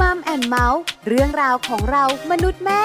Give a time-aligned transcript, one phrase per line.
[0.00, 2.82] Mom and Mouth เรื่องราวของเรามนุษย์แม่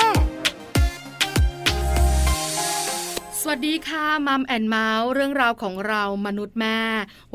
[3.39, 6.79] สวัสดีค่ะ Mom and Mouth เรื่องราวของเรามนุษย์แม่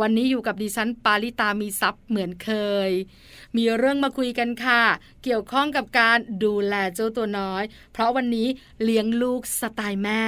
[0.01, 2.51] วันนี้อยู่กับดิฉันปาริตามีทรัพย์เหมือนเค
[2.89, 2.91] ย
[3.57, 4.83] มีเรื่องมาคุยกันค่ะ
[5.25, 7.63] เกี่ยวข้องกับการดูแลเจ้าตัวน้อย
[7.93, 8.49] เพราะวันนี้
[8.83, 10.25] เลี้ยงลูกสไตล์แม่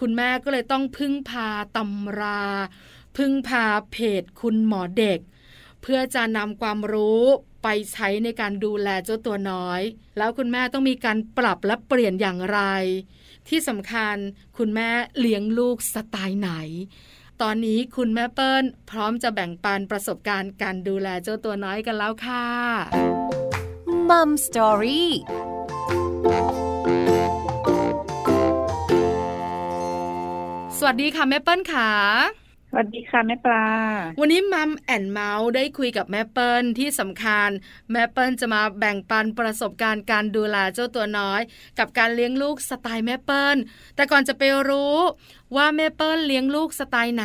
[0.00, 2.42] คุณแม่ก็เลยต้องพึ่งพาตำรา
[3.16, 5.20] พึ่งพาเพจคุณหมอเด็ก
[5.82, 7.22] เพื่อจะนำความรู้
[7.62, 9.80] ไปใช้ในการดูแลเจ้าตัวน้อย
[10.18, 12.60] แล้วคุณแม่ต้องมีการปรับและเปลี่ยนอย่างไร
[13.48, 14.16] ที่สำคัญ
[14.58, 16.50] คุณแม่เลี้ยงลูกสไตล์ไหน
[17.42, 22.46] ตอนนี้คุณแม่เปิ้ลพร้อมจะแบ่งปันประสบการณ์การดูแลเจ้าตัวน้อยกันแล้วค่ะ
[24.08, 25.10] Mom Story
[30.78, 31.90] สวัสดีค่ะแม่เปิ้ลค่ะ
[32.43, 32.43] ส
[32.76, 33.66] วัสดีค่ะแม่ปลา
[34.20, 37.48] วันนี้ Mom and Mouth ได้คุยกับแม่เปิ้ลที่สำคัญ
[37.92, 41.40] แม่เปิ้ลจะมาแบ่งปันประสบการณ์การดูแลเจ้าตัวน้อย
[41.78, 43.56] กับการเลี้ยงลูกสไตล์แม่เปิ้ล
[43.96, 44.98] แต่ก่อนจะไปรู้
[45.56, 47.24] ว่าแม่เปิ้ลเลี้ยงลูกสไตล์ไหน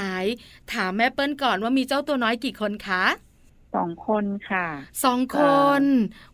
[0.74, 3.04] ถามแม่เปิ้ลก่อนว่ามีเจ้าตัวน้อยกี่คนคะ
[3.76, 4.68] สองคนค่ะ
[5.04, 5.40] สองค
[5.82, 5.84] น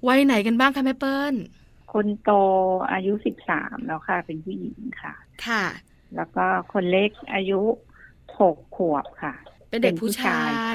[0.08, 1.34] วัยไหนกันบ้างคะแม่เปิ้ล
[1.94, 2.32] คนโต
[2.92, 5.14] อายุสิบสามแล้วค่ะ เป็นผู้หญิงค่ะ
[5.46, 5.66] ค่ะ
[6.16, 7.62] แล้วก็คนเล็กอายุ
[8.40, 9.34] หกขวบค่ะ
[9.70, 10.74] เป็นเด็กผู้ชายค่ะ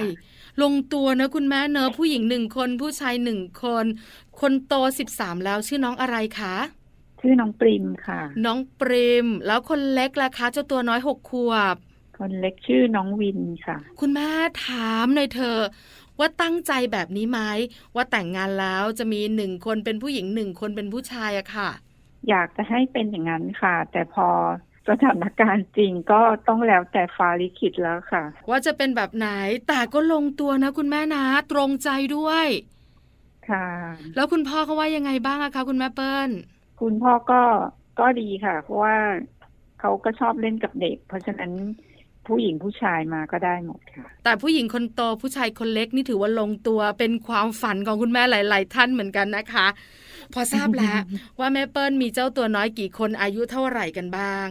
[0.62, 3.84] ลงตัวเนอะคุณแม่เนอะผู้หญิงหนึ่งคนผู้ชายหนึ่งคน
[4.40, 6.56] คนโตสิบสามแล้วชื่อน้องอะไรคะ
[7.20, 11.76] ชื่อน้องปริมค่ะ น้องปริม แล้วคนเล็กล่ะคะเจ้าตัวน้อยหกขวบ
[12.18, 14.28] คนเล็กชื่อน้องวินค่ะ คุณแม่
[14.66, 15.62] ถามหน่อยเธอะ
[16.18, 17.40] ว่าตั้งใจแบบนี้ไหม
[17.94, 21.70] ว่าแต่งงานแล้วจะมีหนึ่งคนเป็นผู้หญิงหนึ่งคนเป็นผู้ชายอะค่ะ
[22.28, 24.28] อยากจะให้เป็นอย่างนั้นค่ะ แต่พอ
[24.90, 29.28] สถานการณ์จริงก็ต้องแล้วแต่ฟ้าลิขิตแล้วค่ะ ว่าจะเป็นแบบไหน
[29.68, 32.46] แต่ก็ลงตัวนะ คุณแม่นะตรงใจด้วย
[33.50, 33.66] ค่ะ
[34.16, 36.30] แล้วคุณพ่อเขาว่ายังไงบ้างอะคะคุณแม่เปิ้ล
[36.80, 37.42] คุณพ่อก็
[38.00, 38.96] ก็ดีค่ะ เพราะว่า
[39.80, 41.52] เขาก็ชอบเล่นกับเด็ก เพราะฉะนั้น
[42.26, 49.66] ผู้หญิงผู้ชายมาก็ได้หมดค่ะ แต่ผู้หญิงคนโตผู้ชายคนเล็กนี่ถือว่าลงตัวเป็นความฝันของคุณแม่หลาย ๆ ท่านเหมือนกันนะคะ
[50.34, 50.98] พอทราบแล้ว
[51.40, 54.46] ว่าแม่เปิ้ลมีเจ้าตัวน้อยกี่คนอายุเท่าไหร่กันบ้าง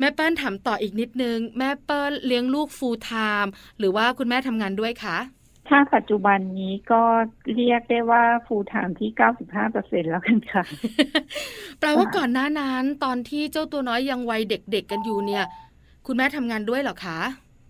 [0.00, 5.18] แม่เปิ้ลถามต่ออีกนิดนึง แม่เปิ้ลเลี้ยงลูก full-time หรือว่าคุณแม่ทำงานด้วยคะ
[5.68, 7.02] ถ้าปัจจุบันนี้ก็
[7.54, 9.10] เรียกได้ว่า full-time ที่
[9.40, 10.64] 95เปอร์เซ็นต์แล้วกันค่ะ
[11.78, 15.44] แปลว่าก่อนหน้านั้นตอนที่เจ้าตัวน้อยยังวัยเด็กๆกันอยู่เนี่ย
[16.06, 17.18] คุณแม่ทำงานด้วยเหรอคะ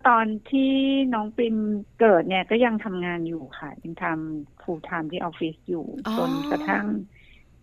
[0.09, 0.73] ตอนที่
[1.15, 1.57] น้องปริม
[2.01, 6.87] เกิดเนี่ยก็ยังทำงานอยู่ค่ะ ยังทำ full-time ที่ออฟฟิศอยู่อ๋อจนกระทั่ง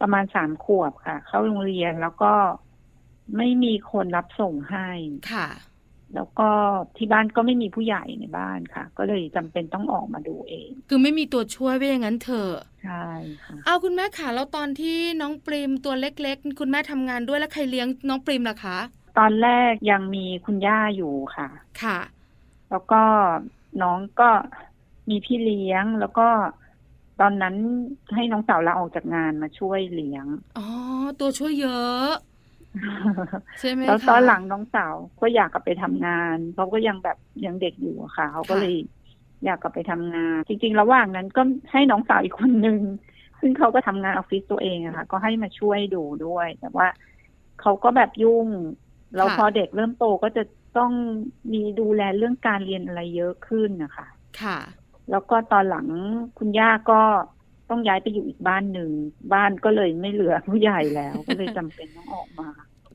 [0.01, 2.31] ประมาณสามขวบค่ะ เข้าโรงเรียนแล้วก็
[3.35, 4.89] ไม่มีคนรับส่งให้
[5.33, 5.47] ค่ะ
[6.15, 6.49] แล้วก็
[6.97, 13.07] ที่บ้านก็ไม่มีผู้ใหญ่ในบ้านค่ะ ก็เลยจำเป็นต้องออกมาดูเอง คือไม่มีตัวช่วยไว้อย่างนั้นเถอะใช่
[13.43, 18.77] ค่ะเอาคุณแม่ค่ะแล้วตอนที่น้องปริมตัวเล็ก ๆ คุณแม่ทำงานด้วยแล้วใครเลี้ยงน้องปริมล่ะคะ
[19.18, 21.47] ตอนแรกยังมีคุณย่าอยู่ค่ะ
[21.83, 22.00] ค่ะ
[22.69, 23.01] แล้วก็
[23.81, 24.30] น้องก็
[25.09, 26.27] มีพี่เลี้ยงแล้วก็
[27.21, 27.56] ตอนนั้น
[28.15, 30.25] ให้น้องสาวลาออกจากงานมาช่วยเลี้ยง
[30.57, 30.68] อ๋อ
[31.19, 32.09] ตัวช่วยเยอะ
[33.60, 38.75] ใช่ไหมแล้วคะตอนหลังน้องสาวก็อยากกลับไปทำงานเขาก็ยังแบบยังเด็กอยู่อะค่ะเขาก็ค่ะเลย
[39.46, 41.42] อยากกลับไปทำงาน จริง ๆ ระหว่างนั้นก็
[41.72, 42.81] ให้น้องสาวอีกคนนึง
[43.40, 46.88] ซึ่งเขาก็ทำงานออฟฟิศตัวเองอะค่ะ ก็ให้มาช่วยดูด้วย แต่ว่า
[47.62, 48.48] เขาก็แบบยุ่ง
[49.16, 50.44] แล้วพอเด็กเริ่มโตก็จะ
[50.78, 50.92] ต้อง
[51.54, 54.08] มีดูแลเรื่องการเรียนอะไรเยอะขึ้นนะคะ
[54.40, 54.58] ค่ะ
[55.12, 55.88] แล้วก็ตอนหลัง
[56.38, 57.02] คุณย่าก็
[57.69, 58.90] ต้องย้ายไปอยู่อีกบ้านหนึ่ง
[59.34, 62.50] บ้านก็เลยไม่เหลือผู้ใหญ่แล้ว ก็เลยจำเป็นต้องออกมา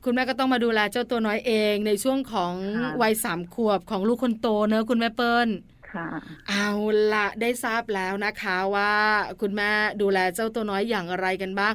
[0.05, 5.49] คุณแม่ก็ต้องมาดูแลเจ้าตัวน้อยเองในช่วงของค่ะวัยสามขวบของลูกคนโตเนอะคุณแม่เปิ้ล
[5.91, 6.07] ค่ะ
[6.49, 6.69] เอา
[7.13, 8.93] ละได้ทราบแล้วนะคะว่า
[9.41, 9.71] คุณแม่
[10.01, 11.73] ดูแลเจ้าตัวน้อยอย่างไรกันบ้าง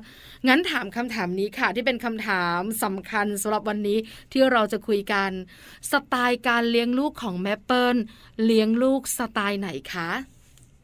[0.48, 3.98] งั้นถามคำถามนี้ค่ะ ที่เป็นคำถามสำคัญสำหรับวันนี้
[4.32, 5.30] ที่เราจะคุยกัน
[5.90, 7.96] สไตล์การเลี้ยงลูกของแม่เปิ้ล
[8.44, 10.10] เลี้ยงลูกสไตล์ไหนคะ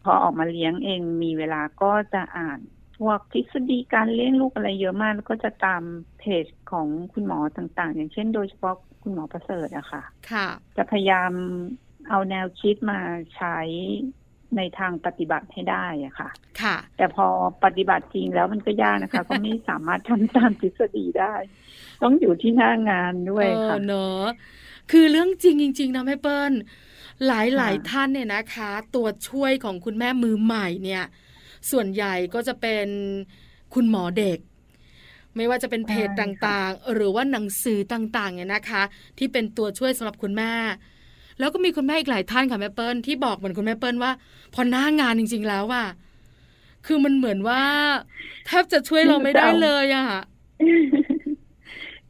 [0.04, 2.58] พอออกมาเลี้ยงเองมีเวลาก็จะอ่าน
[2.98, 5.82] พวกทฤษฎีการเลี้ยงลูกอะไรเยอะมาก แล้วก็จะตาม
[6.18, 11.32] เพจของคุณหมอต่างๆ อย่างเช่นโดยเฉพาะคุณหมอประเสริฐอะค่ะ ค่ะ จะพยายาม
[12.08, 12.98] เอาแนวคิดมา
[13.36, 13.58] ใช้
[14.56, 16.30] ในทางปฏิบัติให้ได้อะค่ะ
[16.62, 17.26] ค่ะ แต่พอ
[17.64, 21.34] ปฏิบัติจริงแล้วมันก็ยากนะคะ ก็ไม่สามารถทำตามทฤษฎีได้
[22.02, 24.24] ต้องอยู่ที่หน้างานด้วยเออค่ะเนอะ
[24.92, 26.52] คือเรื่องจริงจริงๆนะแม่เปิ้ล
[27.26, 31.04] หลายหลายค่ะท่านเนี่ยนะคะ ตัวช่วยของคุณแม่มือใหม่เนี่ย
[31.70, 32.86] ส่วนใหญ่ก็จะเป็น
[33.74, 34.38] คุณหมอเด็ก
[35.36, 38.82] ไม่ว่าจะเป็นเพจต่างๆ หรือว่าหนังสือต่างๆเนี่ยนะคะ
[39.18, 40.52] ที่เป็นตัวช่วยสำหรับคุณแม่
[41.38, 44.12] แล้วก็มีคุณแม่อีกหลายท่านค่ะแม่เปิ้ลที่บอกเหมือนคุณแม่เปิ้ลว่า
[44.54, 45.86] พอหน้างานจริง ๆ แล้วอะ
[46.86, 47.62] คือมันเหมือนว่า
[48.46, 50.06] แทบจะช่วยเราไม่ได้เลยอะ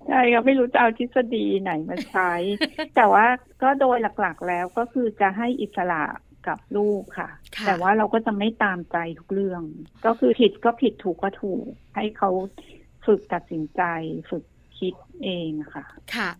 [0.08, 2.32] ใช่ค่ะไม่รู้จะเอาทฤษฎีไหนมาใช้
[2.96, 3.26] แต่ว่า
[3.62, 6.04] ก็โดยหลักๆแล้วก็คือจะให้อิสระ
[6.48, 9.62] กับลูกค่ะค่ะ แต่ว่าเราก็จะไม่ตามใจทุกเรื่อง
[10.06, 11.64] ก็คือผิดก็ผิดถูกก็ถูก
[11.96, 12.30] ให้เขา
[13.06, 13.82] ฝึกตัดสินใจ
[14.30, 14.44] ฝึก
[14.78, 15.84] คิดเองอะค่ะ
[16.14, 16.30] ค่ะ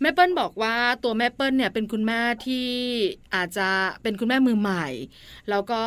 [0.00, 0.74] แม่เปิ้ลบอกว่า
[1.04, 2.66] ตัวแม่เปิ้ลเนี่ยเป็นคุณแม่ที่
[3.34, 3.68] อาจจะ
[4.02, 4.86] เป็นคุณแม่มือใหม่
[5.50, 5.82] แล้วก็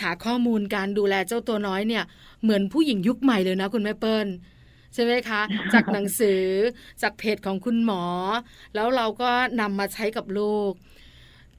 [0.00, 2.04] หาข้อมูลการดูแลเจ้าตัวน้อยเนี่ย
[2.42, 4.26] เหมือนผู้หญิงยุคใหม่เลยนะคุณแม่เปิ้ล
[4.94, 5.40] ใช่ไหมคะ
[5.74, 6.42] จากหนังสือ
[7.02, 8.04] จากเพจของคุณหมอ
[8.74, 9.30] แล้วเราก็
[9.60, 10.72] นำมาใช้กับลูก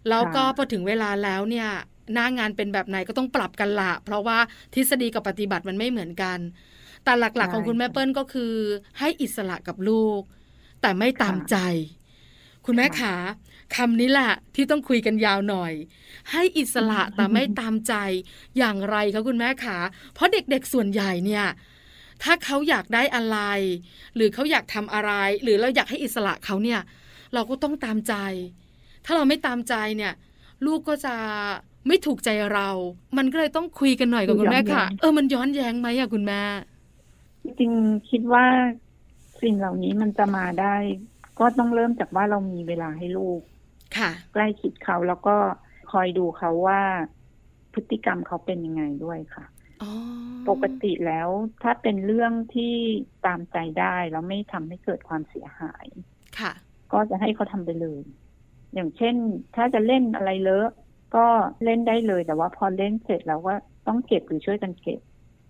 [0.10, 1.70] แล้วก็ค่ะพอถึงเวลาแล้วเนี่ย
[2.14, 4.38] หน้างานเป็นแบบไหนก็ต้องปรับกันละ เพราะว่า
[4.74, 6.40] ทฤษฎีกับปฏิบัติมันไม่เหมือนกัน
[7.04, 8.54] แต่หลักๆของคุณแม่เปิ้ลก็คือ
[9.00, 10.22] ให้อิสระกับลูก
[10.82, 11.56] แต่ไม่ตามใจ
[12.66, 13.16] คุณแม่ขา
[13.76, 15.74] คำนี้แหละที่ต้องคุยกันยาวหน่อย
[16.32, 17.94] ให้อิสระแต่ไม่ตามใจ
[18.58, 19.78] อย่างไรคะคุณแม่ขา
[20.14, 21.46] เพราะเด็กๆส่วนใหญ่เนี่ย
[22.24, 23.38] ถ้าเขาอยากได้อะไร
[24.16, 25.12] หรือเขาอยากทำอะไร
[25.44, 26.82] หรือเราอยากให้อิสระเขาเนี่ย
[27.34, 28.14] เราก็ต้องตามใจ
[29.06, 30.14] ถ้าเราไม่ตามใจเนี่ย
[30.66, 31.16] ลูกก็จะ
[31.88, 32.70] ไม่ถูกใจเรา
[33.18, 36.42] มันก็เลยต้องคุยกันหน่อยกับคุณแม่ค่ะย้อนแย้งเออ มันย้อนแย้งไหมอะคุณแม่
[37.44, 38.46] จริงๆคิดว่า
[39.42, 40.76] สิ่งเหล่านี้มันจะมาได้
[41.40, 43.42] ก็ต้องเริ่มจากว่าเรามีเวลาให้ลูก
[43.98, 45.36] ค่ะ ใกล้ชิดเขาแล้วก็
[45.92, 46.82] คอยดูเขาว่า
[47.74, 49.59] พฤติกรรมเขาเป็นยังไงด้วยค่ะอ๋อ
[50.50, 51.30] ปกติแล้ว
[51.64, 52.74] ถ้าเป็นเรื่องที่
[53.26, 55.86] ตามใจได้แล้วไม่ทำให้เกิดความเสียหาย
[56.40, 56.52] ค่ะ
[56.94, 58.02] ก็จะให้เขาทำไปเลย
[58.74, 59.16] อย่างเช่น
[59.56, 60.68] ถ้าจะเล่นอะไรเลอะ
[61.16, 61.28] ก็
[61.64, 63.54] เล่นได้เลยแต่ว่าพอเล่นเสร็จแล้วก็
[63.88, 65.00] ต้องเก็บหรือช่วยกันเก็บ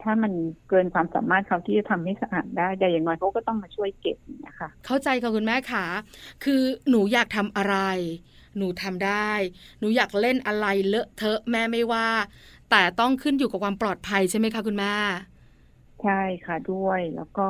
[0.04, 0.34] ถ้ามัน
[0.70, 5.86] เกินความสามารถเขาที่จะทำให้สะอาดได้แต่อย่างน้อยเขาก็ต้องมาช่วยเก็บอย่างนะคะ เข้าใจค่ะคุณแม่ค่ะ
[6.44, 7.78] คือหนูอยากทำอะไร
[8.58, 9.32] หนูทำได้
[9.80, 12.08] หนูอยากเล่นอะไรเลอะเทอะแม่ไม่ว่า
[12.70, 14.94] แต่ต้องขึ้นอยู่กับความปลอดภัยใช่ไหมคะคุณแม่
[16.02, 17.50] ใช่ค่ะด้วยแล้วก็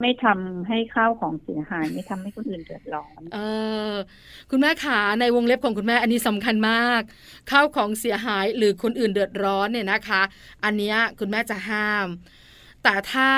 [0.00, 3.38] ไม่ทำให้ข้าวของเสียหาย ไม่ทำให้คนอื่นเดือดร้อน เอ
[3.90, 3.92] อ
[4.50, 7.00] คุณแม่ขาในวงเล็บของคุณแม่อันนี้สำคัญมาก
[7.50, 10.22] ข้าวของเสียหายหรือคนอื่นเดือดร้อนเนี่ยนะคะ
[10.64, 12.06] อันเนี้ยคุณแม่จะห้าม
[12.82, 13.30] แต่ถ้า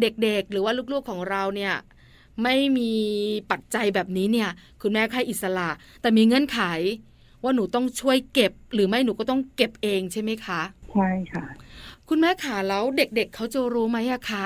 [0.00, 1.74] เด็กๆหรือว่าลูกๆของเราเนี่ย
[2.42, 2.94] ไม่มี
[3.50, 4.50] ปัจจัยแบบนี้เนี่ย
[4.82, 6.60] คุณแม่ให้อิสระ แต่มีเงื่อนไข
[7.44, 10.60] ว่าหนูต้องช่วยเก็บ หรือไม่หนูก็ต้องเก็บเองใช่ไหมคะ
[10.92, 11.44] ใช่ค่ะ
[12.08, 14.44] คุณแม่ขาแล้วเด็กๆเเขาจะรู้ไหมอะคะ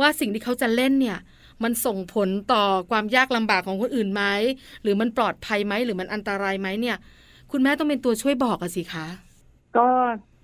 [0.00, 1.18] ว่าสิ่งที่เขาจะเล่นเนี่ย
[1.62, 4.22] มันส่งผลต่อความยากลำบากของคนอื่นไหม
[4.82, 6.96] หรือมันปลอดภัยไหมหรือมันอันตรายไหมเนี่ย
[7.52, 9.06] คุณแม่ต้องเป็นตัวช่วยบอกอะสิคะ
[9.76, 9.88] ก็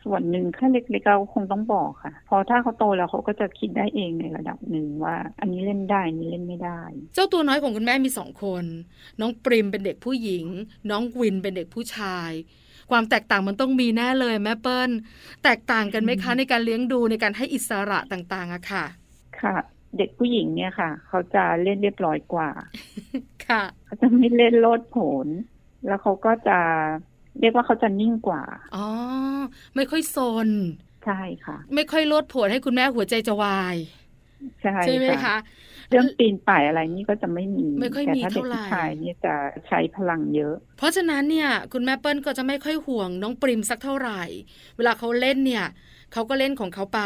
[0.07, 6.81] ส่วนหนึ่งแค่เล็กๆเราคงต้องบอกค่ะ พอถ้าเขาโตแล้วเขาก็จะคิดได้เองในระดับหนึ่งว่า อันนี้เล่นได้อันนี้เล่นไม่ได้
[7.15, 8.65] เจ้าตัวน้อยของคุณแม่มีสองคน
[9.21, 10.47] น้องปริมเป็นเด็กผู้หญิง
[10.91, 12.31] น้องวินเป็นเด็กผู้ชาย
[12.91, 14.91] ความแตกต่างมันต้องมีแน่เลยแม่เปิ้ล
[15.45, 18.85] แตกต่างกันไหมคะในการเลี้ยงดูในการให้อิสระต่างๆอะค่ะ
[19.41, 19.57] ค่ะ
[19.99, 22.51] เด็กผู้หญิงเนี่ยค่ะ เขาจะเล่นเรียบร้อยกว่า
[23.49, 25.27] ค่ะเขาจะไม่เล่นโลดโผน
[25.87, 26.59] แล้วเขาก็จะ
[27.41, 28.43] เรียกว่าเขาจะนิ่งกว่า
[28.77, 28.87] อ๋อ
[29.77, 30.17] ไม่ค่อยโซ
[30.47, 30.49] น
[31.05, 33.77] ใช่ค่ะ ไม่ค่อยโลดโผนให้คุณแม่หัวใจจะวาย
[34.63, 35.37] ใช่ใช่ไหมคะ
[35.91, 39.35] เรื่องปีนป่ายอะไรนี่ก็จะไม่มี ไม่ค่อยแต่มีถ้าเด็กเท่าไหร่ผู้ชายเนี่ยจะ
[39.69, 44.23] ใช้พลังเยอะ เพราะฉะนั้นเนี่ยคุณแม่เปิ้ลก็จะไม่ค่อยห่วงน้องปริมสักเท่าไหร่
[44.77, 45.65] เวลาเขาเล่นเนี่ย
[46.13, 47.01] เขาก็เล่นของเขาไป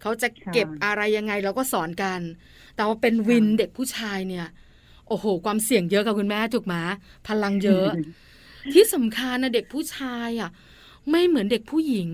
[0.00, 2.20] เขาจะเก็บค่ะอะไรยังไงเราก็สอนกัน
[2.76, 4.46] แต่ว่าเป็นวินเด็กผู้ชายเนี่ย
[5.08, 6.74] โอ้โห ความเสี่ยงเยอะกับคุณแม่ถูกไหม
[7.28, 7.88] พลังเยอะ
[8.74, 10.50] ที่สำคัญนะเด็กผู้ชายอะ
[11.10, 12.08] ไม่เหมือนเด็กผู้หญิง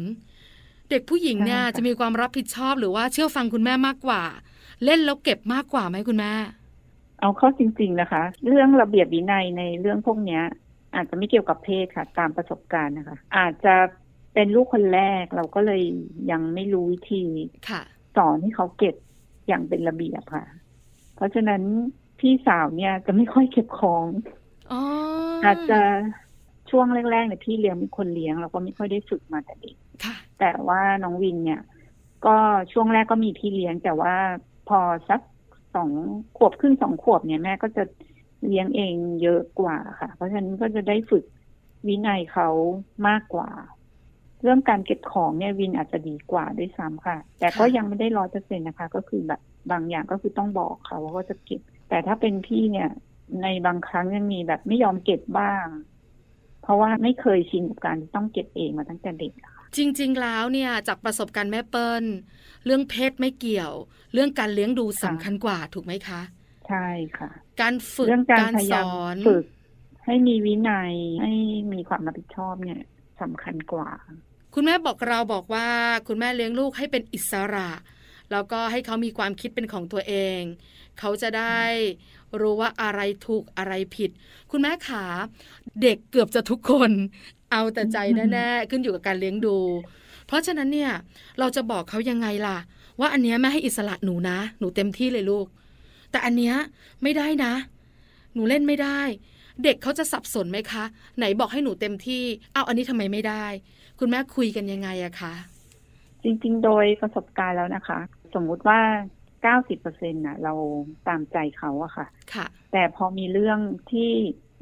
[0.91, 4.23] เด็กผู้หญิงเนี่ยจะมีความรับผิดชอบหรือว่าเชื่อฟังคุณแม่มากกว่า
[4.85, 6.33] เล่นแล้วเก็บมากกว่าไหมคุณแม่
[7.21, 10.43] เอาเข้าจริง ๆนะคะ เรื่องระเบียบวินัยในเรื่องพวกเนี้ย
[10.95, 13.75] อาจจะไม่เกี่ยวกับเพศค่ะ ตามประสบการณ์นะคะ อาจจะ
[14.35, 15.83] เป็นลูกคนแรกเราก็เลย
[16.31, 17.25] ยังไม่รู้วิธี
[17.69, 17.83] ค่ะ
[18.17, 18.95] สอนให้เขาเก็บ
[19.49, 20.45] อย่างเป็นระเบียบค่ะ
[21.17, 21.63] เพราะฉะนั้น
[22.21, 24.07] พี่สาวเนี่ยจะไม่ค่อยเก็บของ
[24.73, 24.81] อ๋อ
[25.45, 25.81] อาจจะ
[26.71, 31.63] ช่วงแรกๆเนี่ยพี่เลี้ยงเป็นคนเลี้ยงเราก็ไม่ค่อยได้ฝึกมาแต่เด็กค่ะแต่ว่าน้องวินเนี่ย
[32.27, 32.37] ก็
[32.73, 34.15] ช่วงแรกก็มีพี่เลี้ยง แต่ว่า
[34.69, 35.21] พอสัก
[35.75, 35.91] สอง
[36.37, 37.85] ขวบครึ่งสองขวบเนี่ยแม่ก็จะ
[38.47, 41.25] เลี้ยงเองเยอะกว่าค่ะ เพราะฉะนั้นก็จะได้ฝึก
[41.87, 42.49] วินัยเขา
[43.09, 43.51] มากกว่า
[44.43, 52.89] เรื่องการเก็บของเนี่ยวินอาจจะดีกว่าด้วยซ้ำค่ะ แต่ก็ค่ะยังไม่ได้ร้อยเปอร์เซ็นนะคะ ก็คือแบบบางอย่างก็คือต้องบอกเขาว่าก็จะเก็บ แต่ถ้าเป็นพี่เนี่ย
[53.43, 55.67] ในบางครั้งยังมีแบบไม่ยอมเก็บบ้าง
[56.69, 62.05] เพราะว่าไม่เคยชินกับการที่ต้องเก็บเองมาตั้งแต่เด็กอะค่ะจริง ๆ แล้วเนี่ยจากประสบการณ์แม่เปิ้ล
[62.65, 63.73] เรื่องเพศไม่เกี่ยว
[64.13, 66.21] เรื่องการเลี้ยงดูสำคัญกว่าถูกไหมคะ
[66.69, 66.87] ใช่
[67.19, 69.45] ค่ะ การฝึกเรื่องการการพยาสยามอนฝึก
[70.05, 71.35] ให้มีวินัยให้
[71.73, 72.81] มีความรับผิดชอบเนี่ย
[73.21, 73.91] สำคัญกว่า
[74.55, 75.69] คุณแม่บอกเราบอกว่า
[76.09, 77.71] คุณแม่เลี้ยงลูกให้เป็นอิสระ
[78.33, 80.41] แล้วก็ให้เขามีความคิดเป็นของตัวเอง
[80.99, 81.61] เขาจะได้
[82.41, 84.11] รู้ว่าอะไรถูกอะไรผิด
[84.51, 85.05] คุณแม่ขา
[85.83, 86.91] เด็กเกือบจะทุกคน
[87.53, 87.97] เอาแต่ใจ
[88.33, 89.57] แน่ๆขึ้นอยู่กับการเลี้ยงดู
[90.27, 90.93] เพราะฉะนั้นเนี่ย
[91.39, 92.59] เราจะบอกเขายังไงล่ะ
[93.01, 95.47] ว่าอันเนี้ยแม่ให้อิสระหนูนะ หนูเต็มที่เลยลูก
[96.11, 96.55] แต่อันเนี้ย
[97.03, 97.53] ไม่ได้นะ
[98.35, 99.01] หนูเล่นไม่ได้
[99.65, 100.85] เด็กเขาจะสับสนไหมคะ
[101.19, 102.23] ไหนบอกให้หนูเต็มที่
[102.55, 103.45] เอาอันนี้ทำไมไม่ได้
[103.99, 105.35] คุณแม่คุยกันยังไงอะคะ
[106.23, 107.99] จริงๆ โดยประสบการณ์แล้วนะคะ
[108.35, 108.81] สมมุติว่า
[109.43, 110.55] 90เปอร์เซ็นต์น่ะ เรา
[111.09, 113.59] ตามใจเขาอะค่ะ ค่ะ แต่พอมีเรื่อง
[113.93, 114.13] ที่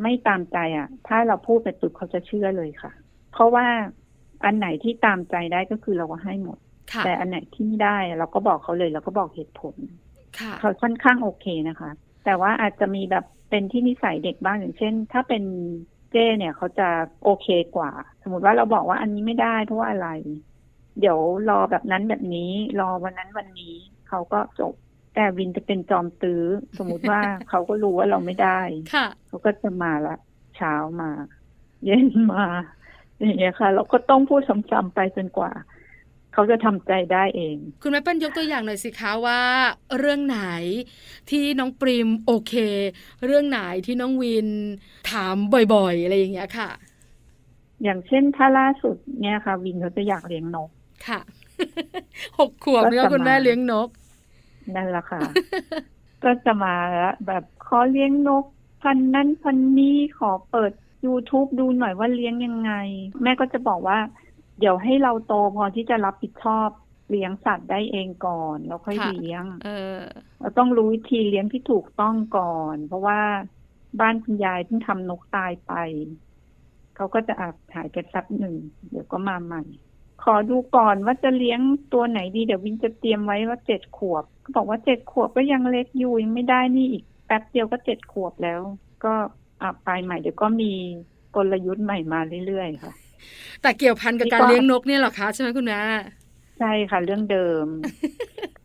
[0.03, 2.93] ไม่ตามใจอะถ้าเราพูดไปปุ๊บเขาจะเชื่อเลยค่ะ
[3.33, 3.67] เพราะว่า
[4.45, 6.59] อันไหนที่ตามใจได้ก็คือเราก็ให้หมด
[6.93, 9.75] ค่ะแต่อันไหนที่ไม่ได้อะเราก็บอกเขาเลยเราก็บอกเหตุผล
[10.39, 11.91] ค่ะเขาค่อนข้างโอเคนะคะ
[12.25, 15.43] แต่ว่าอาจจะมีแบบเป็นที่นิสัยเด็กบ้างอย่างเช่น ถ้าเป็น
[16.13, 16.89] เจ้เนี่ยเขาจะ
[17.25, 17.91] โอเคกว่า
[18.23, 20.09] สมมติว่าเราบอกว่าอันนี้ไม่ได้เพราะว่าอะไร
[21.01, 21.19] เดี๋ยว
[21.49, 23.75] รอแบบนั้นแบบนี้ รอวันนั้นวันนี้
[24.09, 24.75] เขาก็จบ
[25.15, 26.43] แต่วินจะเป็นจอมตื้อ
[26.79, 28.61] สมมติว่าเขาก็รู้ว่าเราไม่ได้
[28.95, 30.17] ค่ะเขาก็จะมาละ
[30.57, 31.11] เช้ามา
[31.85, 32.47] เย็นมา
[33.21, 35.53] อย่างเงี้ยค่ะ เราก็ต้องพูดซ้ำๆไปจนกว่า
[36.33, 39.41] เขาจะทำใจได้เอง คุณแม่เปิ้ลยกตัวอย่างหน่อยสิคะว่า
[39.99, 40.41] เรื่องไหน
[41.31, 42.55] ที่น้องปริมโอเค
[43.27, 44.49] เรื่องไหนที่น้องวิน
[45.11, 45.37] ถาม
[45.75, 46.71] บ่อยๆ อะไรอย่างเงี้ยค่ะ
[47.83, 50.71] อย่างเช่นถ้าล่าสุดเนี่ยค่ะ วินเขาจะอยากเลี้ยงนก
[51.09, 51.21] ค่ะ
[52.39, 53.89] หกขวบก็เนี่ยจะคุณแม่มาเลี้ยงนก
[54.75, 55.21] นั่นแหละค่ะ
[56.25, 58.45] ก็จะมาแล้วแบบขอเลี้ยงนก
[58.83, 60.73] พันนั้นพันนี้ขอเปิด
[61.07, 62.73] YouTube ดูหน่อยว่าเลี้ยงยังไง
[63.23, 63.99] แม่ก็จะบอกว่า
[64.59, 66.69] เดี๋ยวให้เราโตพอที่จะรับผิดชอบ
[67.11, 70.01] เลี้ยงสัตว์ได้เองก่อนแล้วค่อยค่ะเลี้ยง เออ
[70.41, 73.21] เราต้องรู้วิธีเลี้ยงที่ถูกต้องก่อน เพราะว่า
[74.01, 75.73] บ้านคุณยายเพิ่งทำนกตายไป
[76.97, 78.57] เขาก็จะอาจหายไปสักหนึ่ง
[78.91, 79.63] เดี๋ยวก็มาใหม่
[80.23, 81.61] ขอดูก่อนว่าจะเลี้ยง
[81.93, 88.61] ตัวไหนดีเดี๋ยววินจะเตรียมไว้ว่าเจ็ดขวบก็บอกว่าเจ็ดขวบก็ยังเล็กอยู่ยังไม่ได้นี่อีกแป๊บเดียวก็เจ็ดขวบแล้ว
[89.05, 89.15] ก็
[89.63, 90.73] อะไปใหม่เดี๋ยวก็มี
[91.37, 92.93] กลยุทธ์ใหม่มาเรื่อยๆค่ะ
[93.63, 95.81] แต่เกี่ยวพันกับการนี่ก็เลี้ยงนกเนี่ยเหรอคะใช่ไหมคุณแม่
[96.59, 97.67] ใช่ค่ะ เรื่องเดิม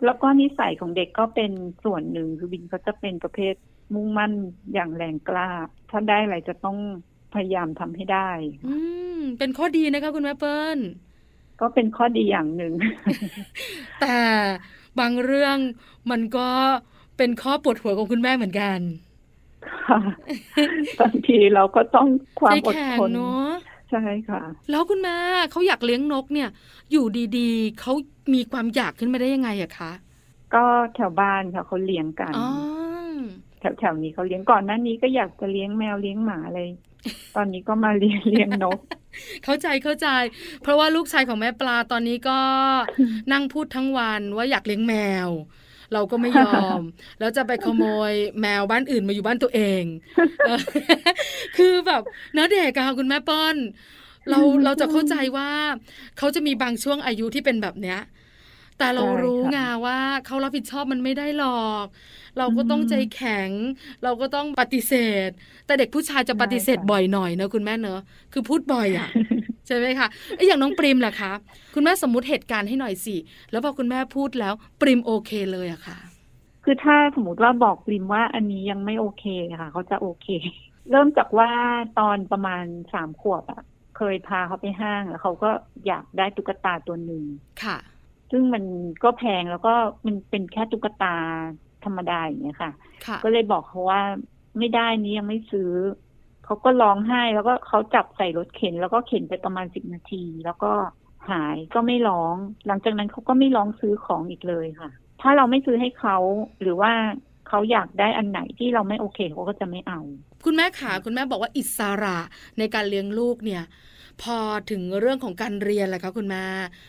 [0.05, 1.51] แล้วก็นิสัยของเด็กก็เป็น
[1.83, 3.55] ส่วนหนึ่งคือวินเขาจะเป็นประเภท
[3.93, 4.31] มุ่งมั่น
[4.73, 5.49] อย่างแรงกล้า
[5.89, 6.77] ถ้าได้อะไรจะต้อง
[7.33, 8.29] พยายามทำให้ได้
[8.67, 8.75] อื
[9.17, 10.79] มเป็นข้อดีนะคะคุณแม่เปิ้ล
[11.61, 12.73] ก็เป็นข้อดีอย่างหนึ่ง
[14.01, 14.17] แต่
[14.99, 15.57] บางเรื่อง
[16.11, 16.49] มันก็
[17.17, 18.79] เป็นข้อปวดหัวของคุณแม่เหมือนกัน
[19.87, 19.99] ค่ะ
[21.01, 22.07] บางทีเราก็ต้อง
[22.39, 23.49] ความใจอดแข็งทนเนาะ
[23.89, 24.41] ใช่ค่ะ
[24.71, 25.17] แล้วคุณแม่
[25.51, 26.49] เขาอยากเลี้ยงนกเนี่ย
[26.91, 27.05] อยู่
[27.37, 27.93] ดีๆเขา
[28.33, 29.91] มีความอยากขึ้นมาได้ยังไงอะคะ
[30.53, 30.65] ก็
[30.95, 32.49] แถวบ้านค่ะเขาเลี้ยงกันอ๋อ
[33.59, 36.69] แถวแถวนี้เขาเลี้ยงก่อนหน้านี้ก็อยากจะเลี้ยงแมวเลี้ยงหมาเลย
[37.35, 38.79] ตอนนี้ก็มาเลี้ยงเลี้ยงนก
[39.43, 40.07] เข้าใจเข้าใจ
[40.61, 42.39] เพราะว่าลูกชายของแม่ปลาตอนนี้ก็
[43.31, 44.95] นั่งพูดทั้งวันว่าอยากเลี้ยงแม
[45.27, 45.29] ว
[45.93, 46.81] เราก็ไม่ยอม
[47.19, 49.83] แล้วจะไปขโมยแมวบ้านอื่นมาอยู่บ้านตัวเอง
[50.47, 50.61] เออ
[51.57, 52.01] คือแบบ
[52.33, 53.55] เนื้อเด็กอะค่ะคุณแม่เป้อน
[54.29, 55.49] เราเราจะเข้าใจว่า
[56.17, 57.99] เขาจะมีบางช่วงอายุที่เป็นแบบเนี้ย
[58.77, 61.85] แต่เราใช่รู้ค่ะไงว่าเขารับผิดชอบมันไม่ได้หรอก
[62.37, 63.51] เราก็ต้องอืมใจแข็ง
[64.03, 64.93] เราก็ต้องปฏิเส
[65.27, 65.29] ธ
[65.65, 67.99] แต่เด็กผู้ชายจะใช่ปฏิเสธค่ะบ่อยหน่อยเนอะคุณแม่เนอะ
[68.33, 69.09] คือพูดบ่อยอะ
[69.67, 71.31] ใช่ไหมคะไอ้ยอย่างน้องปริมล่ะคะ
[71.73, 73.15] คุณแม่สมมุติเหตุการณ์ให้หน่อยสิ
[73.51, 75.97] แล้วพอคุณแม่พูดแล้วปริมโอเคเลยอะค่ะ
[76.63, 79.23] คือถ้าสมมติว่าบอกปริมว่าอันนี้ยังไม่โอเค
[79.61, 80.27] ค่ะเขาจะโอเค
[80.89, 81.49] เริ่มจากว่า
[81.99, 83.61] ตอนประมาณสามขวบอะ
[83.95, 85.49] เคเคยพาเขาไปห้างแล้วเขาก็
[85.87, 87.23] อยากได้ตุ๊กตาตัวหนึ่ง
[87.61, 87.77] ค่ะ
[88.31, 88.63] ซึ่งมัน
[89.03, 89.73] ก็แพงแล้วก็
[90.05, 91.15] มันเป็นแค่ตุ๊กตา
[91.85, 92.71] ธรรมดาอย่างเงี้ยค่ะ
[93.05, 94.01] ค่ะ ก็เลยบอกเขาว่า
[94.57, 95.71] ไม่ได้นี้ยังไม่ซื้อ
[96.45, 100.71] เขาก็ร้องไห้แล้วก็เขาจับใส่รถเข็น แล้วก็เข็นไปประมาณสิบนาที แล้วก็
[101.29, 102.35] หายก็ไม่ร้อง
[102.67, 104.89] หลังจากนั้นเขาก็ไม่ร้องซื้อของอีกเลยค่ะ
[105.21, 106.17] ถ้าเราไม่ซื้อให้เขา
[106.61, 106.91] หรือว่า
[107.47, 109.99] เขาอยากได้อันไหนที่เราไม่โอเคเขาก็จะไม่เอา
[110.45, 112.17] คุณแม่ขาคุณแม่บอกว่าอิสระ
[112.59, 113.63] ในการเลี้ยงลูกเนี่ย
[114.21, 114.37] พอ
[114.71, 116.43] ถึงเรื่องของการเรียนแหละคะคุณแม่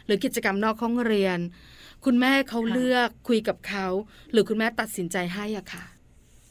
[0.07, 1.39] หรือกิจกรรมนอกห้องเรียน
[2.05, 3.87] คุณแม่เขาค่ะเลือกคุยกับเขา
[4.33, 5.85] หรือคุณแม่ตัดสินใจให้อะค่ะ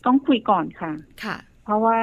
[0.05, 0.91] ต้องคุยก่อนค่ะ
[1.23, 1.97] ค่ะ เพราะว่า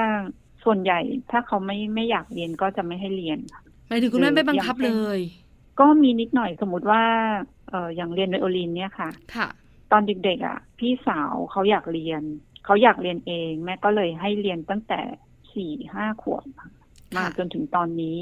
[0.65, 1.01] ส่วนใหญ่
[1.31, 5.21] ถ้าเขาไม่ไม่อยากเรียนก็จะไม่ให้เรียนค่ะหมายถึงคุณแม่หรือไม่บังคับอย่างเช่เลนย
[5.81, 7.03] ก็มีนิดหน่อยสมมติว่า
[7.71, 9.49] เอออย่างเรียนไวโอลินเนี่ยค่ะ ค่ะ
[9.93, 12.23] ตอนเด็กๆอะ พี่สาวเขาอยากเรียน
[12.65, 15.01] เขาอยากเรียนเอง แม่ก็เลยให้เรียนตั้งแต่
[15.55, 16.71] สี่ห้าขวบค่ะ
[17.17, 18.17] มาจนถึงตอนนี้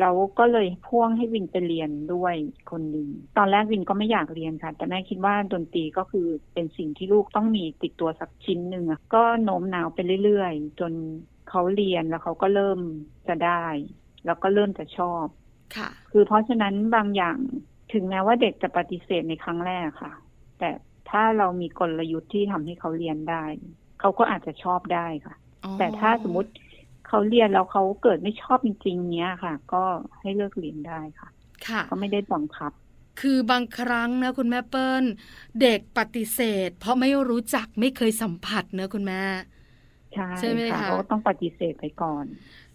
[0.00, 2.34] แล้วก็เลยพ่วงให้วินไปเรียนด้วย
[2.70, 10.92] คนหนึ่งตอนแรกวินก็ไม่อยากเรียนค่ะ แต่แม่คิดว่าดนตรีก็คือเป็นสิ่งที่ลูกต้องมีติดตัวสักชิ้นหนึ่งอะก็โน้มน้าวไปเรื่อยๆ จน
[11.48, 12.78] เขาเรียนแล้วเขาก็เริ่ม
[13.28, 13.64] จะได้
[14.26, 15.26] แล้วก็เริ่มจะชอบ
[15.76, 17.38] ค่ะ คือเพราะฉะนั้นบางอย่าง
[17.92, 20.14] ถึงแม้ว่าเด็กจะปฏิเสธในครั้งแรกค่ะ
[20.58, 20.70] แต่
[21.10, 23.44] ถ้าเรามีกลยุทธ์ที่ทำให้เขาเรียนได้
[24.00, 25.34] เขาก็อาจจะชอบได้ค่ะ
[25.64, 26.50] อ๋อแต่ถ้าสมมติ
[27.14, 29.82] เขาเรียนแล้วเขาเกิดไม่ชอบจริง ๆ เนี้ยค่ะ ก็
[30.20, 31.28] ให้เลิกเรียนได้ค่ะ
[31.66, 32.72] ค่ะ ก็ไม่ได้บังคับ
[33.20, 35.04] คือบางครั้งนะคุณแม่เปิ้ล
[35.62, 39.22] เด็กปฏิเสธ เพราะไม่รู้จักไม่เคยสัมผัสเนอะคุณแม่
[40.14, 42.24] ใช่ใช่ไหมค่ะคะเขาก็ต้องปฏิเสธไปก่อน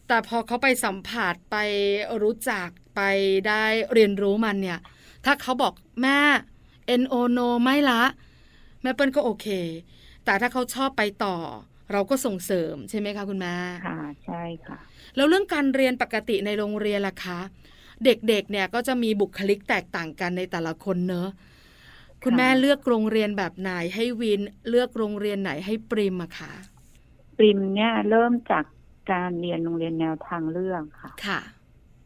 [0.08, 1.58] แต่พอเขาไปสัมผัสไป
[2.22, 3.02] รู้จักไป
[3.48, 4.80] ได้เรียนรู้มันเนี่ย
[5.26, 6.20] ถ้าเขาบอกแม่
[7.02, 8.04] N O no ไม่ละ
[8.82, 9.48] แม่เปิ้ลก็โอเค
[10.26, 11.36] แต่ถ้าเขาชอบไปต่อ
[11.92, 13.56] เราก็ส่งเสริมใช่ไหมคะคุณแม่
[13.88, 14.80] ค่ะ ใช่ค่ะ
[15.16, 17.40] แล้วเรื่องการเรียนปกติในโรงเรียนล่ะคะ
[18.06, 21.30] เด็กๆเนี่ยก็จะมีบุคลิกแตกต่างกันในแต่ละคนเนอะ
[22.24, 26.54] คุณแม่เลือกโรงเรียนแบบไหนให้วินเลือกโรงเรียนไหนให้ปริมอะคะ
[27.38, 28.66] ปริมเนี่ยเริ่มจาก
[29.12, 31.40] การเรียนโรงเรียนแนวทางเลือกค่ะ ค่ะ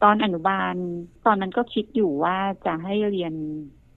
[0.04, 0.74] ตอนอนุบาล
[1.26, 3.34] ตอนนั้นก็คิดอยู่ว่าจะให้เรียน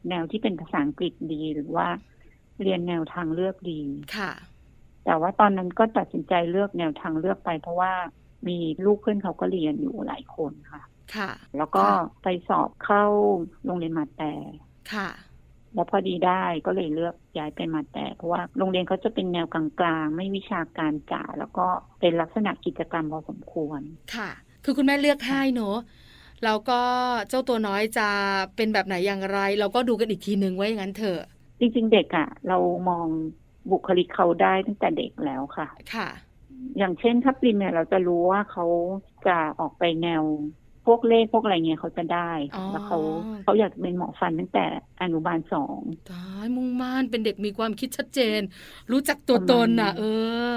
[0.08, 1.88] แนวที่เป็นภาษาอังกฤษดีหรือว่า
[2.62, 3.80] เรียนแนวทางเลือกดี
[4.16, 4.32] ค่ะ
[5.06, 7.92] แต่ว่าตอนนั้นก็ตัดสินใจเลือกแนวทางเลือกไป เพราะว่า
[8.48, 10.82] มีลูกเพื่อนเขาก็เรียนอยู่หลายคนค่ะ
[11.16, 13.04] ค่ะ แล้วก็ค่ะไปสอบเข้า
[13.64, 14.32] โรงเรียนมาแต่
[14.92, 15.08] ค่ะ
[15.74, 19.64] แล้วพอดีได้ก็เลยเลือกย้ายไปมาแต่ เพราะว่าโรงเรียนเขาจะเป็นแนวกลา
[20.02, 21.66] งๆ ไม่วิชาการจ๋าแล้วก็
[22.00, 23.80] เป็นลักษณะกิจกรรมพอสมควร
[24.14, 24.30] ค่ะ
[24.64, 25.78] คือคุณแม่เลือกให้เนอะ
[26.44, 26.80] แล้วก็
[27.28, 28.08] เจ้าตัวน้อยจะ
[28.56, 31.20] เป็นแบบไหนอย่างไร เราก็ดูกันอีกทีนึงไว้อย่างนั้นเถอะ
[31.58, 33.06] จริงๆเด็กอะ่ะ เรามอง
[33.70, 36.08] บุคลิกเขาได้ตั้งแต่เด็กแล้วค่ะ ค่ะ
[36.78, 38.66] อย่างเช่นถ้าปริมเนี่ยเราจะรู้ว่าเขา
[39.26, 40.22] จะออกไปแนว
[40.86, 42.98] พวกเลขพวกอะไรเงี้ยเขาจะได้อ๋อแล้วเขา
[43.42, 44.64] เขาอยากจะเป็นหมอฟันตั้งแต่
[45.02, 48.40] อนุบาลสองตายมุ่งมั่นเป็นเด็กมีความคิดชัดเจน
[48.92, 50.02] รู้จักตัวตนน่ะ เอ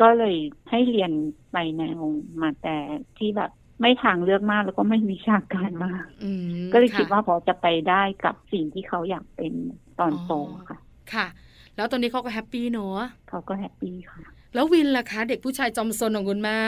[0.00, 0.36] ก็เลย
[0.70, 1.12] ให้เรียน
[1.52, 2.00] ไปแนว
[2.40, 2.76] มาแต่
[3.18, 9.52] ที่แบบไม่ทางเลือกมากแล้วก็ไม่วิชาการมากอืมก็เลยคิดว่าพอจะไปได้กับสิ่งที่เขาอยากเป็น
[10.00, 10.32] ตอนโต
[10.68, 10.78] ค่ะ
[11.14, 11.26] ค่ะ
[11.76, 14.22] แล้วตอนนี้เขาก็ happy เนอะเขาก็ happy ค่ะ
[14.54, 16.58] แล้ววินล่ะคะ เด็กผู้ชายจอมซนของคุณแม่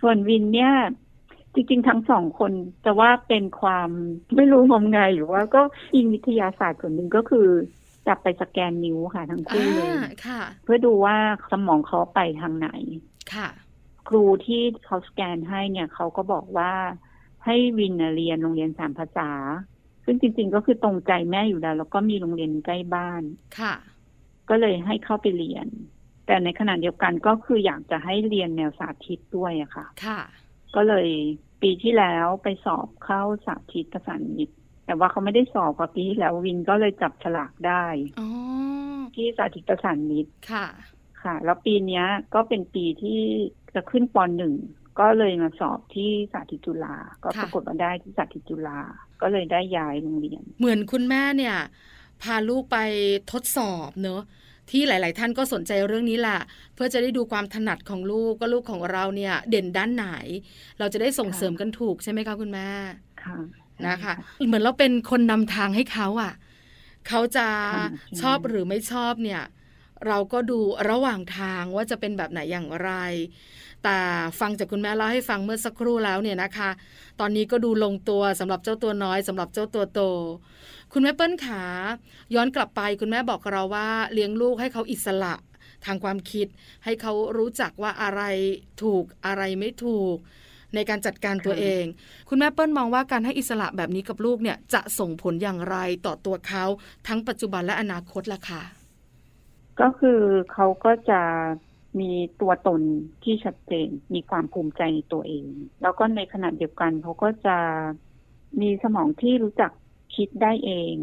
[0.00, 0.72] ส่วนวินเนี่ย
[1.54, 2.52] จริง ๆ ทั้งสองคน
[2.84, 3.88] จะว่าเป็นความ
[4.36, 5.62] ไม่รู้งมงายหรือว่าก็
[5.94, 7.48] อิงวิทยาศาสตร์ส่วนหนึ่งก็คือ
[8.06, 11.16] จับไปสแกนนิ้วค่ะทั้งคู่เลยอ่าค่ะเพื่อดูว่า
[11.50, 12.68] สมองเขาไปทางไหน
[13.34, 13.48] ค่ะ
[14.08, 16.72] ครูที่เขาสแกนให้เนี่ยเขาก็บอกว่า
[17.44, 19.30] ให้วินน่ะเรียนโรงเรียนสามภาษา
[20.10, 23.22] ซึ่งจริง ๆ ก็คือตรงใจแม่อยู่แล้ว แล้วก็มีโรงเรียนใกล้บ้าน
[23.60, 23.74] ค่ะ
[24.48, 25.66] ก็เลยให้เข้าไปเรียน
[26.26, 30.20] แต่ในขณะเดียวกันก็คืออยากจะให้เรียนแนวสาธิตด้วยอะค่ะ ค่ะ
[30.74, 31.08] ก็เลย
[31.62, 34.54] ปีที่แล้วไปสอบเข้าสาธิตประสานมิตร
[34.86, 37.84] แต่ว่าเขาไม่ได้สอบกว่าปีที่แล้ววินก็เลยจับฉลากได้
[38.20, 38.28] อ๋อ
[39.14, 40.66] ที่สาธิตประสานมิตรค่ะ
[41.22, 43.20] ค่ะ แล้วปีเนี้ยก็เป็นปีที่
[43.74, 44.54] จะขึ้นปหนึ่ง
[45.00, 48.80] ก็เลยมาสอบที่สาธิตจุฬาก็ค่ะปรากฏว่าได้ที่สาธิตจุฬา
[49.22, 51.56] ก็เลยได้ย้ายโรงเรียน เหมือนคุณแม่เนี่ย
[52.22, 52.78] พาลูกไป
[53.32, 54.22] ทดสอบเนอะ
[54.70, 56.40] ที่หลาย ๆ ท่านก็สนใจเรื่องนี้แหละ
[56.74, 60.06] เพื่อจะได้ดูความถนัดของลูกก็ลูกของเราเนี่ย เด่นด้านไหน
[60.78, 62.68] เราจะได้ส่งค่ะเสริมกันถูกใช่ไหมคะคุณแม่
[63.22, 63.38] ค่ะ
[63.88, 66.32] นะคะใช่เหมือนเราเป็นคนนำทางให้เขาอะ
[67.08, 67.84] เขาจะค่ะ
[68.20, 69.42] ชอบหรือไม่ชอบเนี่ย
[70.06, 70.58] เราก็ดู
[70.90, 72.90] ระหว่างทางว่าจะเป็นแบบไหนอย่างไร
[73.84, 74.00] แต่
[74.40, 76.70] ฟังจากคุณแม่เล่าให้ฟังเมื่อสักครู่แล้วเนี่ยนะคะ
[77.20, 80.00] ตอนนี้ก็ดูลงตัวสำหรับเจ้าตัวน้อยสำหรับเจ้าตัวโต
[80.92, 81.62] คุณแม่เปิ้ลขา
[82.34, 85.34] ย้อนกลับไปคุณแม่บอกเราว่าเลี้ยงลูกให้เขาอิสระ
[85.84, 86.46] ทางความคิด
[86.84, 88.22] ให้เขารู้จักว่าอะไร
[88.82, 90.16] ถูกอะไรไม่ถูก
[90.74, 91.84] ในการจัดการตัวเอง
[92.28, 96.64] คุณแม่เปิ้ลมองว่าการให้อิสระแบบนี้กับลูกเนี่ยจะส่งผลอย่างไรต่อตัวเขา
[97.06, 98.62] ทั้งปัจจุบันและอนาคตล่ะคะ
[99.80, 100.20] ก็คือ
[100.52, 101.20] เขาก็จะ
[102.00, 102.82] มีตัวตน
[103.24, 105.46] ที่ชัดเจน มีความภูมิใจในตัวเอง
[105.82, 107.56] แล้วก็ในขณะเดียวกันเขาก็จะ
[108.60, 109.70] มีสมองที่รู้จัก
[110.16, 110.94] คิดได้เอง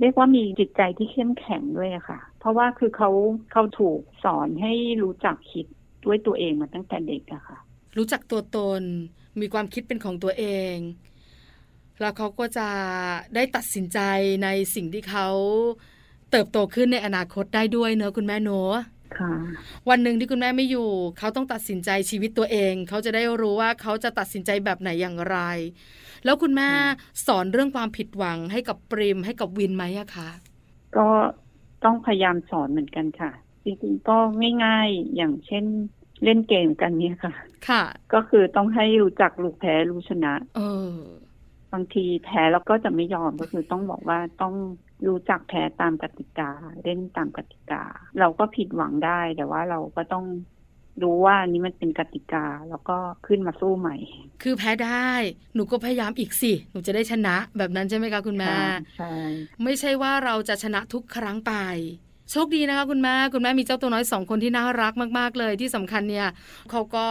[0.00, 3.10] เรียกว่ามีจิตใจที่เข้มแข็งด้วยค่ะ เพราะว่าคือเขา
[3.52, 5.66] เขาถูกสอนให้รู้จักคิด
[6.04, 7.58] ด้วยตัวเองมาตั้งแต่เด็กอะค่ะ
[7.96, 8.82] รู้จักตัวตน
[9.40, 10.44] มีความคิดเป็นของตัวเอ
[10.74, 10.76] ง
[12.00, 12.68] แล้วเขาก็จะ
[13.34, 13.98] ได้ตัดสินใจ
[14.44, 15.28] ในสิ่งที่เขา
[16.30, 18.50] เติบโตขึ้นในอนาคตได้ด้วยเนอะคุณแม่เน
[19.88, 25.38] วันหนึ่งที่คุณแม่ไม่อยู่ เขาต้องตัดสินใจชีวิตตัวเอง เขาจะได้รู้ว่าเขาจะตัดสินใจแบบไหนอย่างไร
[26.24, 26.70] แล้วคุณแม่
[27.26, 30.28] สอนเรื่องความผิดหวังให้กับปริมให้กับวินไหมอะคะ
[30.96, 31.08] ก็
[31.84, 33.30] ต้องพยายามสอนเหมือนกันค่ะ
[33.64, 34.16] จริงๆก็
[34.64, 35.64] ง่ายๆอย่างเช่น
[36.24, 37.32] เล่นเกมกันเนี่ยค่ะ
[37.68, 37.82] ค่ะ
[38.14, 40.94] ก็คือต้องให้รู้จักลูกแพ้รู้ชนะ เออ
[41.72, 44.54] บางทีแพ้แล้วก็จะไม่ยอมก็คือต้องบอกว่าต้อง
[45.06, 46.50] รู้จักแพ้ตามกติกา
[46.82, 47.82] เล่นตามกติกา
[48.20, 50.24] เราก็ผิดหวังได้ แต่ว่าเราก็ต้อง
[51.02, 53.96] รู้ว่านี้มันเป็นกติกาแล้วก็ขึ้นมาสู้ใหม่
[54.42, 55.10] คือแพ้ได้
[55.54, 58.52] หนูก็พยายามอีกสิ หนูจะได้ชนะแบบนั้นใช่ไหมคะคุณแม่
[58.96, 59.12] ใช่
[59.64, 61.54] ไม่ใช่ว่าเราจะชนะทุกครั้งไป
[62.30, 66.28] โชคดีนะคะคุณแม่คุณแม่มีเจ้าตัวน้อยสองคนที่น่ารักมาก ๆ เลยที่สำคัญเนี่ย
[66.70, 67.06] เขาก็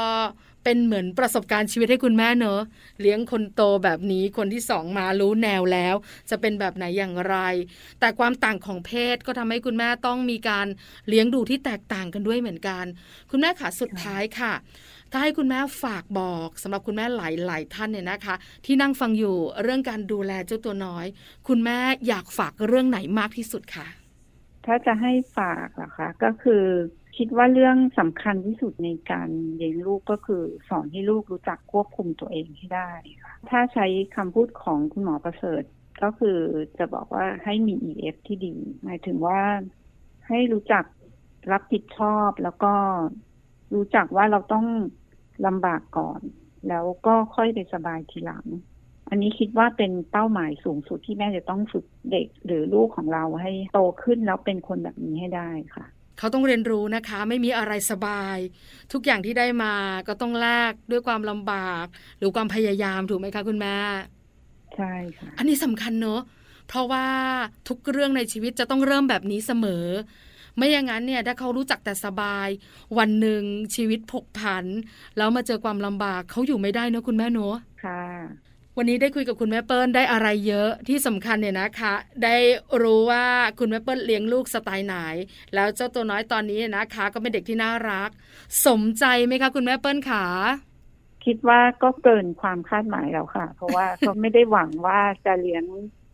[0.63, 2.61] เป็นเหมือนประสบการณ์ชีวิตให้คุณแม่เนอะ
[3.01, 5.95] เลี้ยงคนโตแบบนี้คนที่สองมารู้แนวแล้ว
[6.29, 7.35] จะเป็นแบบไหนอย่างไร
[7.99, 10.67] แต่ความต่างของเพศก็ทำให้คุณแม่ต้องมีการ
[11.09, 12.85] เลี้ยงดูที่แตกต่างกันด้วยเหมือนกัน
[13.31, 14.53] คุณแม่ขาสุดท้ายค่ะ
[15.11, 21.05] ถ้าให้คุณแม่ฝากบอกสำหรับคุณแม่หลาย ๆ ท่านเนี่ยนะคะ ที่นั่งฟังอยู่เรื่องการดูแลเจ้าตัวน้อย
[21.47, 23.87] คุณแม่อยากฝากเรื่องไหนมากที่สุดคะ
[24.65, 26.65] ถ้าจะให้ฝากอะคะก็คือ
[27.17, 32.91] คิดว่าเรื่องสำคัญที่สุดในการเลี้ยงลูกก็คือสอนให้ลูกรู้จักควบคุมตัวเองให้ได้
[33.23, 35.63] ค่ะถ้าใช้คำพูดของคุณหมอประเสริฐ
[36.03, 36.37] ก็คือ
[36.77, 39.41] จะบอกว่าให้มี EF ที่ดี หมายถึงว่า
[40.27, 40.83] ให้รู้จัก
[41.51, 42.73] รับผิดชอบแล้วก็
[43.75, 44.67] รู้จักว่าเราต้อง
[45.45, 46.21] ลำบากก่อน
[46.69, 48.45] แล้วก็ค่อยไปสบายทีหลัง
[49.09, 55.85] อันนี้คิดว่าเป็นเป้าหมายสูงสุดที่แม่จะต้องฝึกเด็กหรือลูกของเราให้โตขึ้นแล้วเป็นคนแบบนี้ให้ได้ค่ะ
[56.17, 58.37] เขาต้องเรียนรู้นะคะ ไม่มีอะไรสบาย
[58.91, 59.73] ทุกอย่างที่ได้มา
[60.07, 61.85] ก็ต้องแลกด้วยความลำบาก
[62.17, 63.75] หรือความพยายามถูกไหมคะคุณแม่
[64.75, 66.21] ใช่ค่ะอันนี้สำคัญเนอะ
[66.67, 67.07] เพราะว่า
[67.69, 69.85] ทุกเรื่องในชีวิตจะต้องเริ่มแบบนี้เสมอ
[70.57, 72.47] ไม่อย่างนั้นเนี่ยถ้าเขารู้จักแต่สบาย
[72.97, 73.43] วันหนึ่ง
[73.75, 74.65] ชีวิตผกผัน
[75.17, 78.03] แล้วมาเจอความลำบากเขาอยู่ไม่ได้เนอะคุณแม่เนอะค่ะ
[78.77, 82.35] วันนี้ได้คุยกับคุณแม่เปิ้ลได้อะไรเยอะที่สำคัญเนี่ยนะคะ ได้
[82.81, 83.25] รู้ว่า
[83.59, 84.95] คุณแม่เปิ้ลเลี้ยงลูกสไตล์ไหน
[85.55, 88.09] แล้วเจ้าตัวน้อยตอนนี้นะคะ ก็เป็นเด็กที่น่ารัก
[88.67, 90.25] สมใจไหมคะ คุณแม่เปิ้ลขา
[91.25, 95.63] คิดว่าก็เกินความคาดหมายแล้วค่ะ เพราะว่าเขาไม่ได้หวังว่าจะเลี้ยง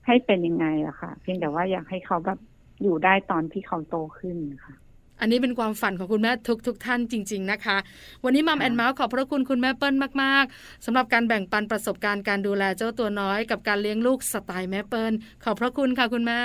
[0.08, 2.40] ให้เป็นยังไงอะค่ะ เพียงแต่ว่าอยากให้เขาแบบ
[2.84, 4.76] อยู่ได้ตอนที่เขาโตขึ้นค่ะ
[5.20, 7.78] อันนี้เป็นความฝันของคุณแม่ทุกทุกท่านจริง ๆนะคะ
[8.24, 16.42] วันนี้มัมแอนเมาส์ขอบพระคุณคุณแม่เปิ้ลมากๆสำหรับการแบ่งปันประสบการณ์การดูแลเจ้าตัวน้อยกับการเลี้ยงลูกสไตล์แม่เปิ้ลขอบพระคุณค่ะคุณแม่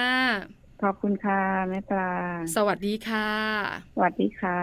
[0.83, 2.13] ขอบคุณค่ะแม่ปลา
[2.55, 3.29] สวัสดีค่ะ
[3.95, 4.59] สวัสดีค่ะ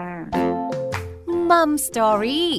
[1.50, 2.50] มัมสตอรี่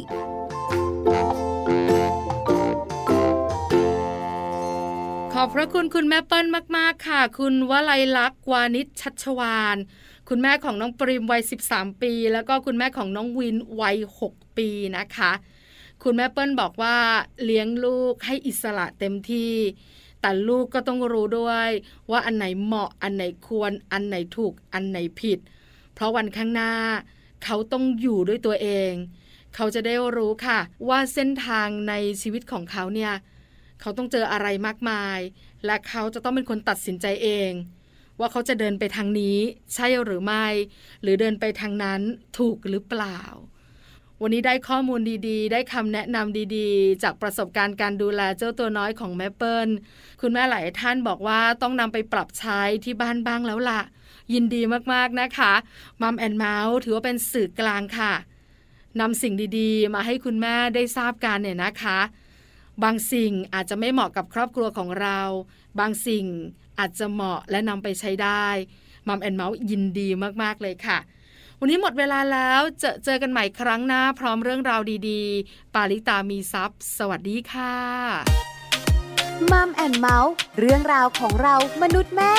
[5.33, 6.45] ขอบพระคุณคุณแม่เปิ้ล
[6.77, 9.77] มาก ๆ ค่ะ คุณวลัยลักษณ์วานิชชัชวาน
[10.29, 13.97] คุณแม่ของน้องปริมวัย 13 ปี แล้วก็คุณแม่ของน้องวินวัย
[14.29, 15.31] 6 ปีนะคะ
[16.03, 16.97] คุณแม่เปิ้ลบอกว่า
[17.43, 19.55] เลี้ยงลูกให้อิสระเต็มที่
[20.21, 21.69] แต่ลูกก็ต้องรู้ด้วย
[22.11, 25.39] ว่าอันไหนเหมาะอันไหนควร อันไหนถูกอันไหนผิด
[25.93, 26.73] เพราะวันข้างหน้า
[27.43, 28.91] เขาต้องอยู่ด้วยตัวเอง
[29.55, 30.59] เขาจะได้รู้ค่ะ
[30.89, 33.13] ว่าเส้นทางในชีวิตของเขาเนี่ย
[33.81, 35.19] เขาต้องเจออะไรมากมาย
[35.65, 37.51] และเขาจะต้องเป็นคนตัดสินใจเอง
[38.19, 39.37] ว่าเขาจะเดินไปทางนี้
[39.73, 40.45] ใช่หรือไม่
[41.01, 42.01] หรือเดินไปทางนั้น
[42.37, 43.19] ถูกหรือเปล่า
[44.21, 49.69] วันนี้ได้ข้อมูลดีๆ ได้คำแนะนำดีๆ จากประสบการณ์การดูแลเจ้าตัวน้อยของแม่เปิ้ล
[50.21, 53.81] คุณแม่หลายท่านบอกว่าต้องนำไปปรับใช้ที่บ้านบ้างแล้วล่ะ
[54.33, 54.61] ยินดี
[54.93, 55.53] มากๆนะคะ
[56.01, 58.13] Mom and Mouth ถือว่าเป็นสื่อกลางค่ะ
[58.99, 61.99] นำสิ่งดีๆ มาให้คุณแม่ได้ทราบกันเนี่ยนะคะ
[62.83, 65.19] บางสิ่งอาจจะไม่เหมาะกับครอบครัวของเรา
[65.79, 66.25] บางสิ่ง
[66.79, 68.47] อาจจะเหมาะและนำไปใช้ได้
[69.07, 70.07] Mom and Mouth ยินดี
[70.41, 70.97] มากๆเลยค่ะ
[71.59, 77.75] วันนี้หมดเวลาแล้วเจอเจอกันใหม่ครั้งหน้าพร้อมเรื่องราวดีๆ ปาลิตามีซัพ์สวัสดีค่ะ
[79.51, 82.33] มัมแอนเมาส์เรื่องราวของเรามนุษย์แม่